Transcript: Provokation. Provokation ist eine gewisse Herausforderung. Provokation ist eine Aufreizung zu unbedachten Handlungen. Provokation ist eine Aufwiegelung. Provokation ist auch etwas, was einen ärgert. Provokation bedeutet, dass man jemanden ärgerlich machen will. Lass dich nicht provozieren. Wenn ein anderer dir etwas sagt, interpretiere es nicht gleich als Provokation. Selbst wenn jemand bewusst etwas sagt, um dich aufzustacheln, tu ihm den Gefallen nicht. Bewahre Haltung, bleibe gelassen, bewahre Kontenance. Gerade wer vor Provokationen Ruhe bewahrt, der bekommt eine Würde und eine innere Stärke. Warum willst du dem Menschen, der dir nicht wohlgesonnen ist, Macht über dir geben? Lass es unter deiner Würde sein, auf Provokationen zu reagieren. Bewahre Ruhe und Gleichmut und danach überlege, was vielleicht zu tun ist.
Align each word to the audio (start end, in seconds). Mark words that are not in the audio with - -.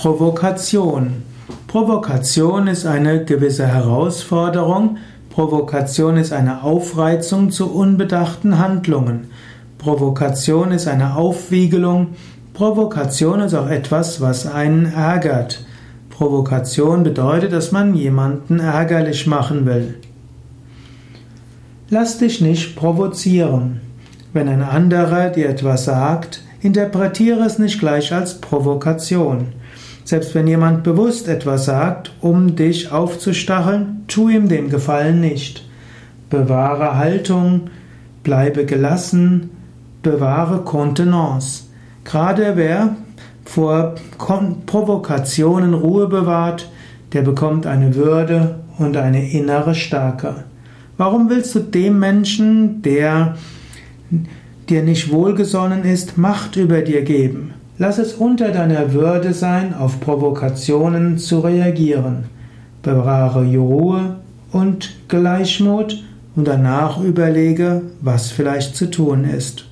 Provokation. 0.00 1.24
Provokation 1.66 2.68
ist 2.68 2.86
eine 2.86 3.24
gewisse 3.24 3.66
Herausforderung. 3.66 4.98
Provokation 5.28 6.16
ist 6.16 6.32
eine 6.32 6.62
Aufreizung 6.62 7.50
zu 7.50 7.72
unbedachten 7.74 8.60
Handlungen. 8.60 9.24
Provokation 9.76 10.70
ist 10.70 10.86
eine 10.86 11.16
Aufwiegelung. 11.16 12.10
Provokation 12.54 13.40
ist 13.40 13.54
auch 13.54 13.68
etwas, 13.68 14.20
was 14.20 14.46
einen 14.46 14.84
ärgert. 14.84 15.66
Provokation 16.10 17.02
bedeutet, 17.02 17.52
dass 17.52 17.72
man 17.72 17.92
jemanden 17.94 18.60
ärgerlich 18.60 19.26
machen 19.26 19.66
will. 19.66 19.96
Lass 21.90 22.18
dich 22.18 22.40
nicht 22.40 22.76
provozieren. 22.76 23.80
Wenn 24.32 24.46
ein 24.46 24.62
anderer 24.62 25.30
dir 25.30 25.48
etwas 25.48 25.86
sagt, 25.86 26.44
interpretiere 26.60 27.40
es 27.40 27.58
nicht 27.58 27.80
gleich 27.80 28.14
als 28.14 28.40
Provokation. 28.40 29.54
Selbst 30.08 30.34
wenn 30.34 30.46
jemand 30.46 30.84
bewusst 30.84 31.28
etwas 31.28 31.66
sagt, 31.66 32.12
um 32.22 32.56
dich 32.56 32.90
aufzustacheln, 32.90 34.04
tu 34.08 34.30
ihm 34.30 34.48
den 34.48 34.70
Gefallen 34.70 35.20
nicht. 35.20 35.68
Bewahre 36.30 36.96
Haltung, 36.96 37.68
bleibe 38.22 38.64
gelassen, 38.64 39.50
bewahre 40.02 40.64
Kontenance. 40.64 41.64
Gerade 42.04 42.52
wer 42.54 42.96
vor 43.44 43.96
Provokationen 44.64 45.74
Ruhe 45.74 46.08
bewahrt, 46.08 46.70
der 47.12 47.20
bekommt 47.20 47.66
eine 47.66 47.94
Würde 47.94 48.60
und 48.78 48.96
eine 48.96 49.30
innere 49.30 49.74
Stärke. 49.74 50.44
Warum 50.96 51.28
willst 51.28 51.54
du 51.54 51.58
dem 51.58 51.98
Menschen, 51.98 52.80
der 52.80 53.36
dir 54.70 54.82
nicht 54.82 55.12
wohlgesonnen 55.12 55.84
ist, 55.84 56.16
Macht 56.16 56.56
über 56.56 56.80
dir 56.80 57.02
geben? 57.02 57.52
Lass 57.80 57.98
es 57.98 58.14
unter 58.14 58.50
deiner 58.50 58.92
Würde 58.92 59.32
sein, 59.32 59.72
auf 59.72 60.00
Provokationen 60.00 61.16
zu 61.16 61.38
reagieren. 61.38 62.24
Bewahre 62.82 63.46
Ruhe 63.56 64.16
und 64.50 64.96
Gleichmut 65.06 66.02
und 66.34 66.48
danach 66.48 67.00
überlege, 67.00 67.82
was 68.00 68.32
vielleicht 68.32 68.74
zu 68.74 68.90
tun 68.90 69.24
ist. 69.24 69.66